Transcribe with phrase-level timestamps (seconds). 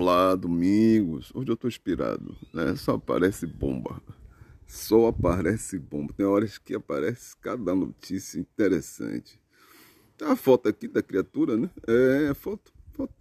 [0.00, 1.32] Olá, Domingos.
[1.34, 2.76] Hoje eu tô inspirado, né?
[2.76, 4.00] Só aparece bomba.
[4.64, 6.14] Só aparece bomba.
[6.16, 9.40] Tem horas que aparece cada notícia interessante.
[10.22, 11.68] A foto aqui da criatura, né?
[11.88, 13.12] É, foto, foto.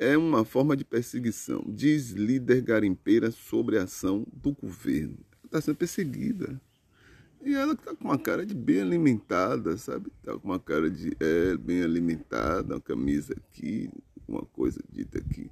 [0.00, 0.14] É.
[0.14, 1.64] é uma forma de perseguição.
[1.68, 5.16] Diz líder garimpeira sobre a ação do governo.
[5.44, 6.60] Está sendo perseguida.
[7.40, 10.10] E ela tá com uma cara de bem alimentada, sabe?
[10.24, 13.88] Tá com uma cara de é, bem alimentada, uma camisa aqui,
[14.28, 15.50] uma coisa dita aqui.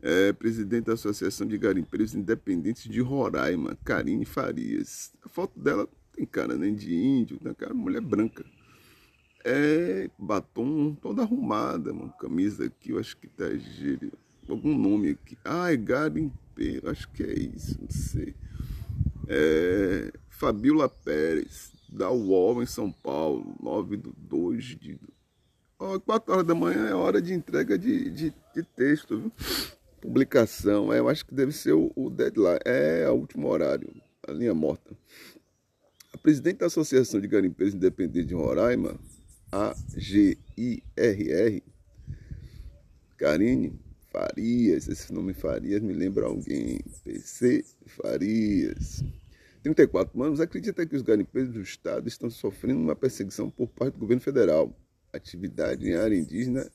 [0.00, 5.12] É presidente da Associação de Garimpeiros Independentes de Roraima, Karine Farias.
[5.24, 8.44] A foto dela tem cara nem de índio, tem cara mulher branca.
[9.44, 13.44] É batom toda arrumada, uma camisa aqui, eu acho que tá
[14.48, 15.36] algum nome aqui.
[15.44, 18.34] Ah, é garimpeiro, acho que é isso, não sei.
[19.26, 24.98] É, Fabiola Pérez, da UOL em São Paulo, 9 de 2 de
[25.78, 29.32] 4 horas da manhã é hora de entrega de, de, de texto, viu?
[30.00, 30.92] Publicação.
[30.92, 32.58] É, eu acho que deve ser o, o deadline.
[32.64, 33.88] É o último horário,
[34.26, 34.96] a linha morta.
[36.12, 38.98] A presidente da Associação de Garimpeiros Independentes de Roraima,
[39.52, 41.62] a GIRR,
[43.16, 43.78] Karine
[44.10, 49.04] Farias, esse nome Farias me lembra alguém, PC Farias.
[49.62, 54.00] 34 anos, acredita que os garimpeiros do Estado estão sofrendo uma perseguição por parte do
[54.00, 54.74] governo federal
[55.12, 56.70] atividade em área indígena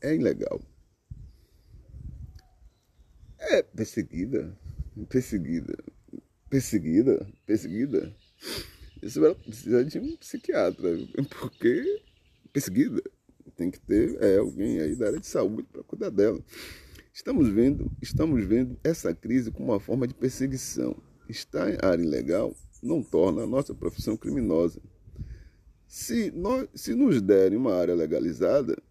[0.00, 0.60] é ilegal.
[3.38, 4.56] É perseguida,
[5.08, 5.76] perseguida,
[6.48, 8.14] perseguida, perseguida.
[9.02, 10.88] Isso vai precisar de um psiquiatra,
[11.40, 12.02] porque
[12.52, 13.02] perseguida
[13.56, 16.42] tem que ter é, alguém aí da área de saúde para cuidar dela.
[17.12, 20.96] Estamos vendo, estamos vendo essa crise como uma forma de perseguição.
[21.28, 24.80] Estar em área ilegal não torna a nossa profissão criminosa.
[25.92, 28.82] Se, nós, se nos derem uma área legalizada,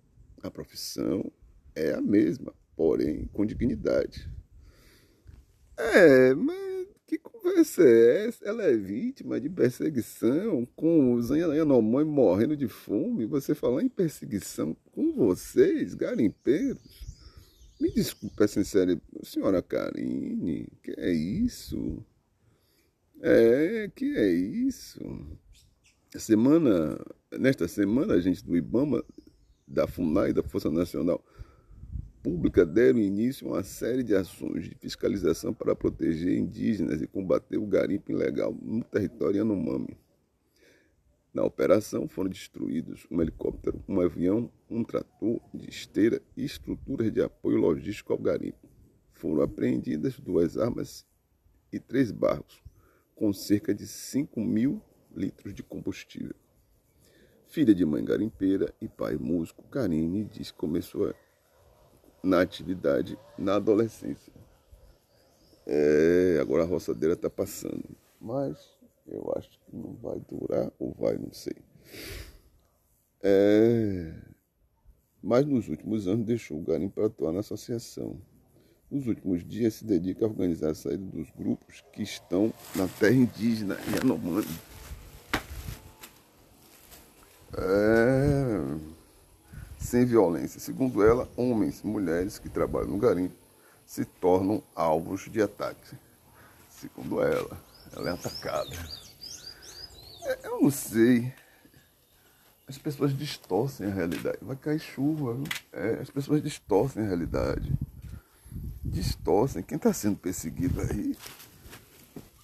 [0.44, 1.32] a profissão
[1.74, 4.30] é a mesma, porém com dignidade.
[5.76, 8.46] É, mas que conversa é essa?
[8.46, 13.26] Ela é vítima de perseguição com os Yanomami morrendo de fome.
[13.26, 16.84] Você falar em perseguição com vocês, garimpeiros?
[17.80, 22.06] Me desculpe, é sincero, senhora Karine, que é isso?
[23.20, 25.00] É, que é isso?
[26.20, 27.00] Semana,
[27.32, 29.04] nesta semana, a gente do IBAMA,
[29.68, 31.24] da FUNAI, da Força Nacional
[32.22, 37.58] Pública, deram início a uma série de ações de fiscalização para proteger indígenas e combater
[37.58, 39.98] o garimpo ilegal no território Yanomami.
[41.34, 47.22] Na operação foram destruídos um helicóptero, um avião, um trator de esteira e estruturas de
[47.22, 48.70] apoio logístico ao garimpo.
[49.14, 51.06] Foram apreendidas duas armas
[51.72, 52.62] e três barcos,
[53.16, 54.82] com cerca de 5 mil
[55.16, 56.36] litros de combustível.
[57.48, 61.14] Filha de mãe garimpeira e pai músico, Karine diz que começou
[62.24, 64.32] na atividade na adolescência.
[65.66, 67.84] É, agora a roçadeira está passando,
[68.20, 68.58] mas
[69.08, 71.56] eu acho que não vai durar ou vai, não sei.
[73.22, 74.14] É,
[75.22, 78.20] mas nos últimos anos deixou o garimpo para atuar na associação.
[78.90, 83.16] Nos últimos dias se dedica a organizar a saída dos grupos que estão na terra
[83.16, 84.46] indígena Yanomami
[87.58, 88.78] é,
[89.78, 90.60] sem violência.
[90.60, 93.36] Segundo ela, homens e mulheres que trabalham no garimpo
[93.86, 95.96] se tornam alvos de ataque.
[96.70, 97.62] Segundo ela,
[97.94, 98.76] ela é atacada.
[100.24, 101.34] É, eu não sei.
[102.68, 104.38] As pessoas distorcem a realidade.
[104.42, 105.38] Vai cair chuva.
[105.74, 107.74] É, as pessoas distorcem a realidade.
[108.84, 109.62] Distorcem.
[109.62, 111.18] Quem está sendo perseguido aí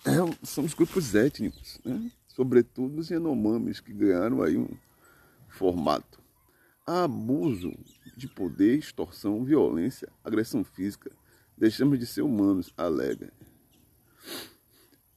[0.06, 2.12] é, são os grupos étnicos, né?
[2.28, 4.69] sobretudo os Yanomamis, que ganharam aí um,
[5.57, 6.22] formato.
[6.85, 7.73] Abuso
[8.16, 11.12] de poder, extorsão, violência, agressão física.
[11.57, 13.34] Deixamos de ser humanos, alega.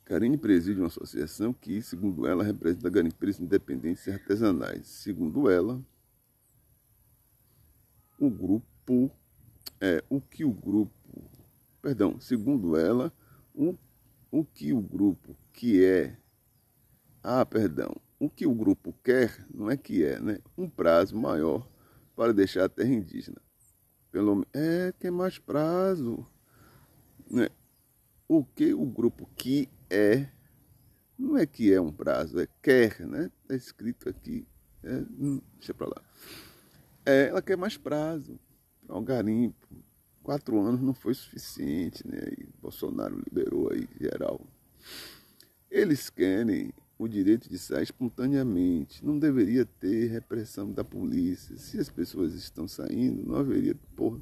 [0.04, 4.88] Karine preside uma associação que, segundo ela, representa garimpeiros independentes e artesanais.
[4.88, 5.80] Segundo ela,
[8.18, 9.10] o grupo,
[9.80, 10.92] é, o que o grupo,
[11.80, 13.12] perdão, segundo ela,
[13.54, 13.76] o,
[14.30, 16.16] o que o grupo que é,
[17.22, 20.38] ah, perdão, o que o grupo quer, não é que é, né?
[20.56, 21.66] Um prazo maior
[22.14, 23.40] para deixar a terra indígena.
[24.12, 26.26] Pelo é tem mais prazo.
[27.30, 27.48] Né?
[28.28, 30.28] O que o grupo que é,
[31.18, 33.30] não é que é um prazo, é quer, né?
[33.42, 34.46] Está escrito aqui.
[34.82, 36.02] É, hum, deixa para lá.
[37.06, 38.38] É, ela quer mais prazo
[38.86, 39.66] para um garimpo.
[40.22, 42.20] Quatro anos não foi suficiente, né?
[42.36, 44.46] E Bolsonaro liberou aí geral.
[45.70, 46.70] Eles querem
[47.00, 49.04] o direito de sair espontaneamente.
[49.04, 51.56] Não deveria ter repressão da polícia.
[51.56, 54.20] Se as pessoas estão saindo, não haveria por,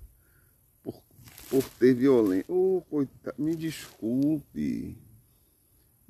[0.82, 1.02] por
[1.50, 2.44] por ter violência.
[2.48, 4.96] Oh, coitado, me desculpe.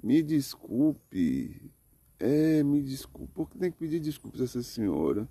[0.03, 1.71] Me desculpe.
[2.19, 3.33] É, me desculpe.
[3.35, 5.29] Porque tem que pedir desculpas a essa senhora.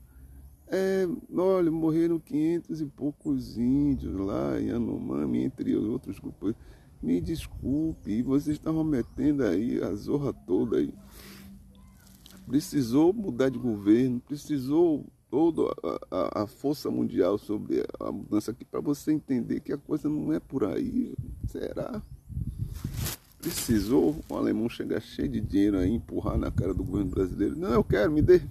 [0.67, 6.53] É, olha, morreram 500 e poucos índios lá em Anomami, entre os outros grupos.
[7.01, 10.93] Me desculpe, vocês estavam metendo aí a zorra toda aí.
[12.47, 15.63] Precisou mudar de governo, precisou toda
[16.09, 20.31] a, a, força mundial sobre a mudança aqui para você entender que a coisa não
[20.31, 21.13] é por aí.
[21.47, 22.01] Será?
[23.39, 27.57] Precisou o alemão chegar cheio de dinheiro aí, empurrar na cara do governo brasileiro.
[27.57, 28.41] Não, eu quero, me dê.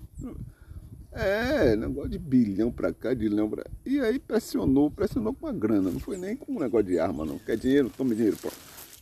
[1.12, 3.64] É, negócio de bilhão para cá, de pra...
[3.86, 7.24] E aí pressionou, pressionou com a grana, não foi nem com um negócio de arma,
[7.24, 7.38] não.
[7.38, 7.90] Quer dinheiro?
[7.96, 8.50] Tome dinheiro, pô.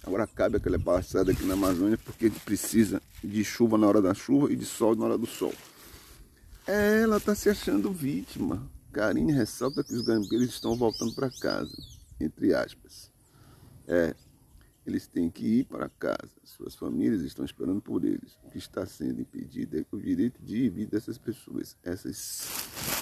[0.06, 4.52] Agora cabe aquela passada aqui na Amazônia porque precisa de chuva na hora da chuva
[4.52, 5.52] e de sol na hora do sol.
[6.66, 8.70] Ela está se achando vítima.
[8.92, 11.76] Karine ressalta que os garimpeiros estão voltando para casa,
[12.20, 13.10] entre aspas.
[13.88, 14.14] É,
[14.86, 16.30] eles têm que ir para casa.
[16.44, 18.36] Suas famílias estão esperando por eles.
[18.44, 21.76] O que está sendo impedido é o direito de vir dessas pessoas.
[21.82, 22.16] Essas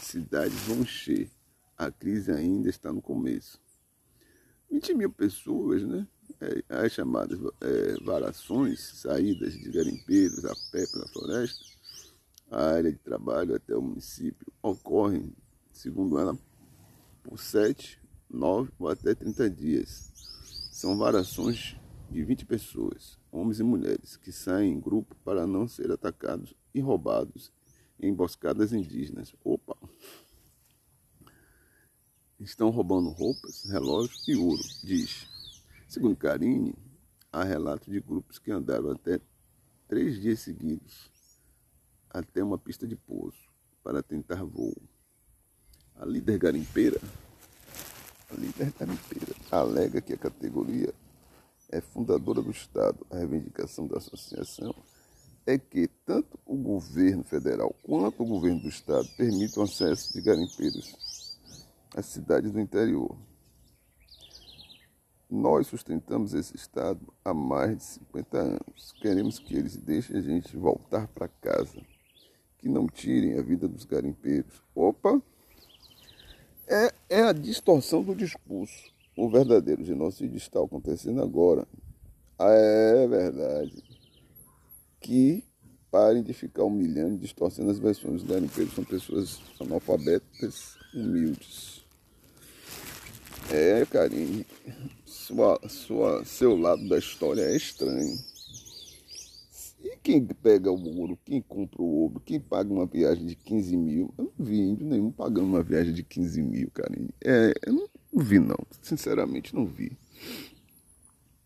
[0.03, 1.29] cidades vão encher.
[1.77, 3.61] A crise ainda está no começo.
[4.71, 6.07] 20 mil pessoas, né?
[6.41, 11.65] É, as chamadas é, varações, saídas de garimpeiros a pé pela floresta,
[12.51, 15.33] a área de trabalho até o município ocorrem,
[15.73, 16.37] segundo ela,
[17.23, 20.13] por 7, 9 ou até 30 dias
[20.73, 21.77] são varações
[22.11, 26.81] de 20 pessoas, homens e mulheres, que saem em grupo para não ser atacados e
[26.81, 27.53] roubados
[28.01, 29.35] em emboscadas indígenas.
[29.45, 29.77] Opa!
[32.41, 35.32] Estão roubando roupas, relógios e ouro, diz.
[35.93, 36.75] Segundo Karine,
[37.31, 39.21] há relatos de grupos que andaram até
[39.87, 41.11] três dias seguidos
[42.09, 43.37] até uma pista de pouso
[43.85, 44.75] para tentar voo.
[45.97, 46.99] A líder garimpeira
[48.31, 50.95] a líder garimpeira alega que a categoria
[51.69, 53.07] é fundadora do Estado.
[53.11, 54.75] A reivindicação da associação
[55.45, 61.39] é que tanto o governo federal quanto o governo do Estado permitam acesso de garimpeiros
[61.95, 63.15] às cidades do interior.
[65.33, 68.93] Nós sustentamos esse Estado há mais de 50 anos.
[69.01, 71.81] Queremos que eles deixem a gente voltar para casa,
[72.59, 74.63] que não tirem a vida dos garimpeiros.
[74.75, 75.23] Opa!
[76.69, 78.93] É, é a distorção do discurso.
[79.17, 81.67] O verdadeiro genocídio está acontecendo agora.
[82.39, 83.83] Ah, é verdade.
[85.01, 85.43] Que
[85.91, 88.17] parem de ficar humilhando, distorcendo as versões.
[88.17, 91.83] Os garimpeiros são pessoas analfabetas, humildes.
[93.51, 94.45] É, carinho.
[95.33, 98.19] Sua, sua, seu lado da história é estranho.
[99.83, 103.75] E quem pega o ouro, quem compra o ouro, quem paga uma viagem de 15
[103.79, 104.15] mil?
[104.19, 106.93] Eu não vi índio nenhum pagando uma viagem de 15 mil, cara.
[107.25, 107.89] É, eu não,
[108.23, 108.59] vi, não.
[108.83, 109.97] Sinceramente, não vi.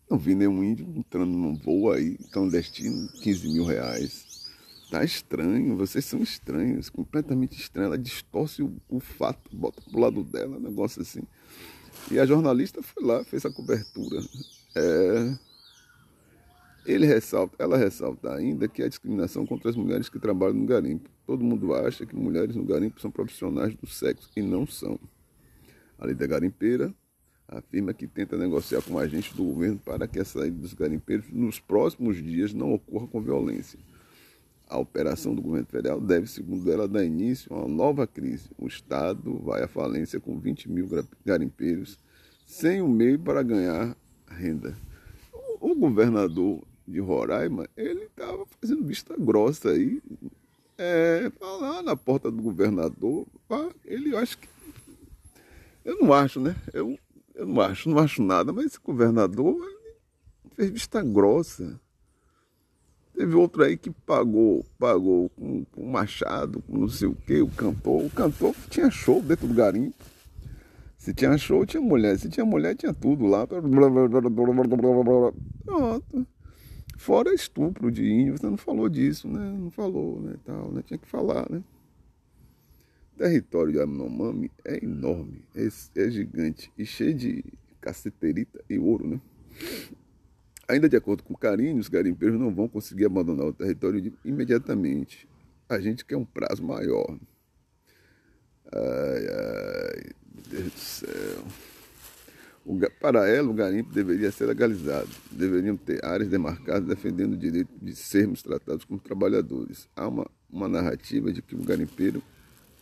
[0.09, 4.45] Não vi nenhum índio entrando num voo aí, clandestino, 15 mil reais.
[4.91, 7.93] Tá estranho, vocês são estranhos, completamente estranhos.
[7.93, 11.23] Ela distorce o, o fato, bota pro lado dela, um negócio assim.
[12.11, 14.21] E a jornalista foi lá, fez a cobertura.
[14.75, 15.37] É,
[16.85, 21.09] ele ressalta, ela ressalta ainda que há discriminação contra as mulheres que trabalham no garimpo.
[21.25, 24.97] Todo mundo acha que mulheres no garimpo são profissionais do sexo e não são.
[25.99, 26.93] A líder garimpeira
[27.45, 31.59] afirma que tenta negociar com agentes do governo para que a saída dos garimpeiros nos
[31.59, 33.79] próximos dias não ocorra com violência.
[34.67, 38.49] A operação do governo federal deve, segundo ela, dar início a uma nova crise.
[38.57, 40.87] O Estado vai à falência com 20 mil
[41.25, 41.97] garimpeiros
[42.45, 43.95] sem o meio para ganhar
[44.27, 44.77] renda.
[45.59, 50.01] O governador de Roraima, ele estava fazendo vista grossa aí,
[50.77, 53.25] é, lá na porta do governador,
[53.83, 54.47] ele acho que.
[55.83, 56.55] Eu não acho, né?
[56.73, 56.97] Eu,
[57.33, 59.57] eu não acho, não acho nada, mas esse governador
[60.55, 61.79] fez vista grossa.
[63.17, 67.47] Teve outro aí que pagou, pagou com, com machado, com não sei o que, o
[67.47, 68.05] cantor.
[68.05, 69.97] O cantor tinha show dentro do garimpo.
[70.99, 72.19] Se tinha show, tinha mulher.
[72.19, 73.47] Se tinha mulher, tinha tudo lá.
[75.65, 76.27] Pronto.
[76.95, 79.51] Fora estupro de índio, você não falou disso, né?
[79.57, 80.35] Não falou, né?
[80.45, 80.83] Tal, né?
[80.85, 81.63] Tinha que falar, né?
[83.15, 87.43] O território de Anomami é enorme, é, é gigante e cheio de
[87.81, 89.19] caceterita e ouro, né?
[90.67, 95.27] Ainda de acordo com o Carinho, os garimpeiros não vão conseguir abandonar o território imediatamente.
[95.69, 97.17] A gente quer um prazo maior.
[98.71, 100.11] Ai, ai,
[100.49, 101.43] Deus do céu.
[102.65, 105.07] O, para ela, o garimpo deveria ser legalizado.
[105.31, 109.87] Deveriam ter áreas demarcadas defendendo o direito de sermos tratados como trabalhadores.
[109.95, 112.21] Há uma, uma narrativa de que o garimpeiro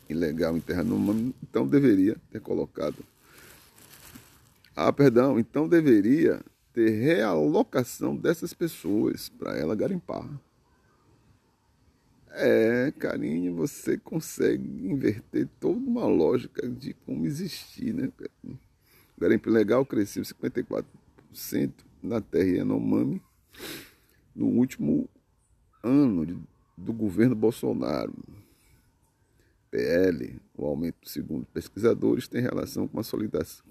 [0.10, 2.98] ilegal enterrado no então deveria ter colocado
[4.76, 6.42] Ah, perdão, então deveria
[6.76, 10.30] ter realocação dessas pessoas para ela garimpar.
[12.32, 18.12] É, carinho, você consegue inverter toda uma lógica de como existir, né?
[19.18, 20.84] Garimpo legal cresceu 54%
[22.04, 23.22] na terra Yanomami
[24.36, 25.08] no último
[25.82, 26.38] ano de,
[26.78, 28.14] do governo Bolsonaro.
[29.72, 33.04] PL, o aumento, segundo pesquisadores, tem relação com a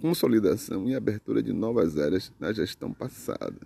[0.00, 3.60] consolidação e abertura de novas áreas na gestão passada.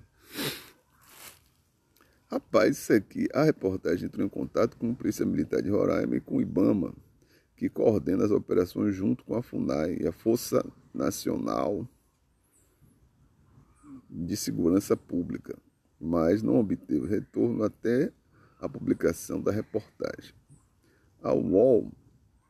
[2.30, 6.20] Rapaz, isso aqui, a reportagem entrou em contato com a Polícia Militar de Roraima e
[6.20, 6.94] com o IBAMA,
[7.56, 11.88] que coordena as operações junto com a FUNAI e a Força Nacional
[14.10, 15.56] de Segurança Pública,
[16.00, 18.12] mas não obteve retorno até
[18.60, 20.34] a publicação da reportagem.
[21.22, 21.90] A UOL,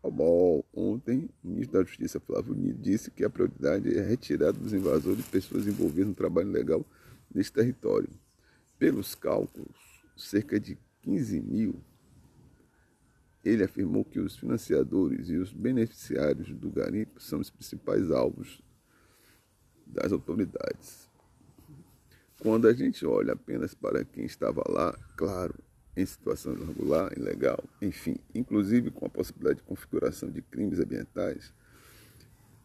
[0.02, 4.52] UOL ontem, o ministro da Justiça Flávio Nino disse que a prioridade é a retirada
[4.52, 6.84] dos invasores de pessoas envolvidas no trabalho legal
[7.34, 8.08] nesse território.
[8.78, 9.76] Pelos cálculos,
[10.16, 11.80] cerca de 15 mil,
[13.44, 18.62] ele afirmou que os financiadores e os beneficiários do garimpo são os principais alvos
[19.86, 21.08] das autoridades.
[22.40, 25.54] Quando a gente olha apenas para quem estava lá, claro,
[25.98, 31.52] em situação irregular, ilegal, enfim, inclusive com a possibilidade de configuração de crimes ambientais,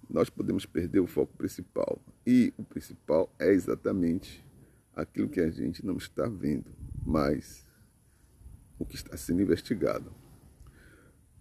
[0.07, 1.99] nós podemos perder o foco principal.
[2.27, 4.45] E o principal é exatamente
[4.95, 6.71] aquilo que a gente não está vendo,
[7.03, 7.65] mas
[8.77, 10.13] o que está sendo investigado.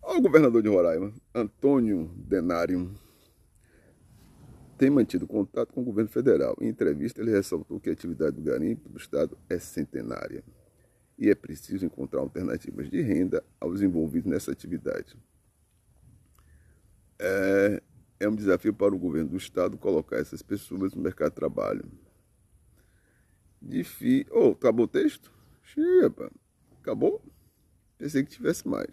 [0.03, 2.91] O governador de Roraima, Antônio Denário,
[4.79, 6.57] tem mantido contato com o governo federal.
[6.59, 10.43] Em entrevista, ele ressaltou que a atividade do garimpo do Estado é centenária
[11.23, 15.17] e é preciso encontrar alternativas de renda aos envolvidos nessa atividade.
[17.17, 17.81] É,
[18.19, 21.85] é um desafio para o governo do Estado colocar essas pessoas no mercado de trabalho.
[23.63, 24.27] Difícil.
[24.33, 25.33] Oh, acabou o texto?
[26.81, 27.25] Acabou?
[27.97, 28.93] Pensei que tivesse mais.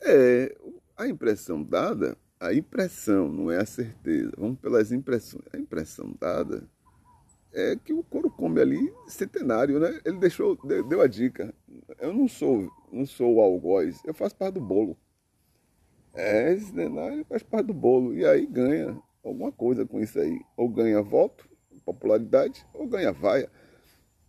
[0.00, 0.58] É,
[0.96, 4.32] a impressão dada, a impressão, não é a certeza.
[4.36, 5.44] Vamos pelas impressões.
[5.52, 6.68] A impressão dada
[7.52, 10.00] é que o couro come ali centenário, né?
[10.04, 10.56] Ele deixou,
[10.88, 11.54] deu a dica.
[11.98, 14.96] Eu não sou, não sou o algoz, eu faço parte do bolo.
[16.14, 18.14] É, centenário faz parte do bolo.
[18.14, 20.40] E aí ganha alguma coisa com isso aí.
[20.56, 21.48] Ou ganha voto,
[21.84, 23.50] popularidade ou ganha vaia.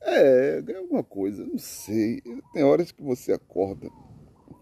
[0.02, 2.22] É, ganha alguma coisa, não sei.
[2.54, 3.90] Tem horas que você acorda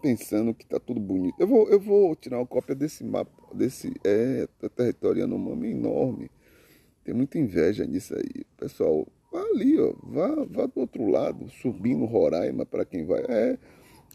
[0.02, 1.36] pensando que está tudo bonito.
[1.38, 6.30] Eu vou, eu vou tirar uma cópia desse mapa, desse é, território Yanomami enorme.
[7.10, 8.44] Tem muita inveja nisso aí.
[8.56, 13.24] Pessoal, vá ali, ó, vá, vá do outro lado, subindo Roraima para quem vai.
[13.28, 13.58] É,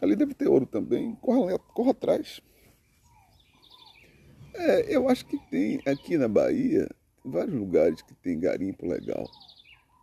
[0.00, 1.14] ali deve ter ouro também.
[1.16, 2.40] Corra, corra atrás.
[4.54, 6.88] É, eu acho que tem aqui na Bahia
[7.22, 9.30] vários lugares que tem garimpo legal,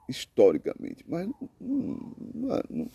[0.07, 1.27] historicamente, mas
[1.59, 2.91] não, não, não,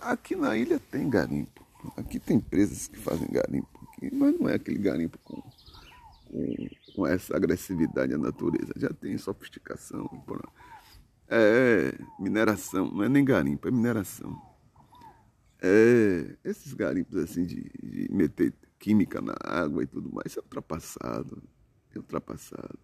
[0.00, 1.66] aqui na ilha tem garimpo.
[1.96, 3.68] Aqui tem empresas que fazem garimpo,
[4.12, 5.42] mas não é aquele garimpo com,
[6.30, 8.72] com, com essa agressividade à natureza.
[8.76, 10.08] Já tem sofisticação.
[11.28, 14.36] É mineração, não é nem garimpo, é mineração.
[15.62, 21.42] É, esses garimpos assim de, de meter química na água e tudo mais, é ultrapassado.
[21.94, 22.78] É ultrapassado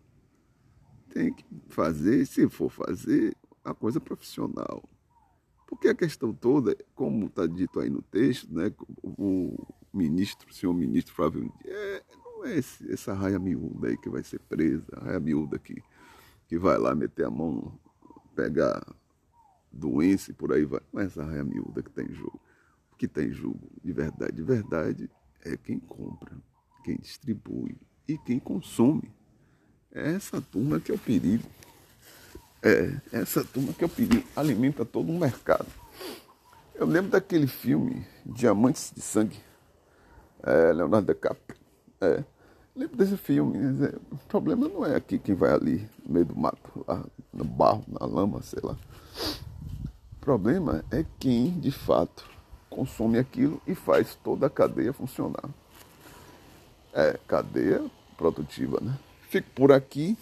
[1.17, 3.35] tem que fazer, se for fazer,
[3.65, 4.87] a coisa profissional.
[5.67, 8.71] Porque a questão toda, como está dito aí no texto, né,
[9.03, 12.05] o ministro, o senhor ministro Flávio, é,
[12.47, 15.83] é esse, essa raia miúda aí que vai ser presa, a raia miúda que,
[16.49, 17.79] que vai lá meter a mão,
[18.35, 18.85] pegar
[19.73, 20.81] doença e por aí vai.
[20.93, 22.41] Não é essa raia miúda que está em jogo.
[22.93, 25.11] O que está em jogo, de verdade, de verdade,
[25.45, 26.35] é quem compra,
[26.83, 27.77] quem distribui
[28.09, 29.15] e quem consome.
[29.93, 31.45] É essa turma que é o perigo.
[32.63, 34.27] É, essa turma que é o perigo.
[34.35, 35.67] Alimenta todo um mercado.
[36.75, 39.39] Eu lembro daquele filme, Diamantes de Sangue.
[40.43, 41.59] É, Leonardo DiCaprio.
[42.01, 42.25] É.
[42.77, 43.59] Lembro desse filme.
[44.13, 47.03] O problema não é aqui quem vai ali, no meio do mato, lá
[47.33, 48.77] no barro, na lama, sei lá.
[50.13, 52.29] O problema é quem, de fato,
[52.69, 55.49] consome aquilo e faz toda a cadeia funcionar.
[56.93, 57.83] É, cadeia
[58.15, 58.99] produtiva, né?
[59.31, 60.17] Fico por aqui.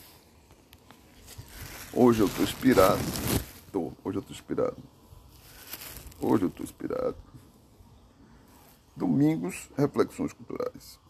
[1.92, 3.02] Hoje eu tô inspirado.
[3.72, 4.76] Tô, hoje eu tô inspirado.
[6.20, 7.16] Hoje eu tô inspirado.
[8.94, 11.02] Domingos, reflexões culturais.